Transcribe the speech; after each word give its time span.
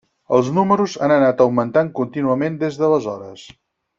Els 0.35 0.47
números 0.55 0.95
han 1.07 1.13
anat 1.17 1.43
augmentant 1.45 1.93
contínuament 2.01 2.57
des 2.65 2.79
d’aleshores. 2.81 3.47